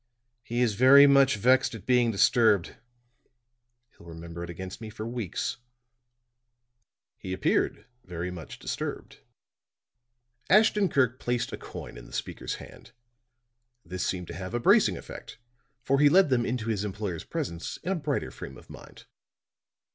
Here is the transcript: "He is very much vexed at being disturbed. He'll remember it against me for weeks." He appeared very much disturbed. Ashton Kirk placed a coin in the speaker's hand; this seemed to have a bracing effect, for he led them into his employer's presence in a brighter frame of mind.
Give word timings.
"He 0.41 0.61
is 0.61 0.73
very 0.73 1.05
much 1.05 1.35
vexed 1.35 1.75
at 1.75 1.85
being 1.85 2.09
disturbed. 2.09 2.75
He'll 3.91 4.07
remember 4.07 4.43
it 4.43 4.49
against 4.49 4.81
me 4.81 4.89
for 4.89 5.05
weeks." 5.05 5.57
He 7.19 7.33
appeared 7.33 7.85
very 8.03 8.31
much 8.31 8.57
disturbed. 8.57 9.19
Ashton 10.49 10.89
Kirk 10.89 11.19
placed 11.19 11.51
a 11.53 11.57
coin 11.57 11.97
in 11.99 12.07
the 12.07 12.13
speaker's 12.13 12.55
hand; 12.55 12.93
this 13.85 14.03
seemed 14.03 14.25
to 14.29 14.33
have 14.35 14.55
a 14.55 14.59
bracing 14.59 14.97
effect, 14.97 15.37
for 15.83 15.99
he 15.99 16.09
led 16.09 16.29
them 16.29 16.47
into 16.47 16.69
his 16.69 16.83
employer's 16.83 17.23
presence 17.23 17.77
in 17.83 17.91
a 17.91 17.95
brighter 17.95 18.31
frame 18.31 18.57
of 18.57 18.71
mind. 18.71 19.05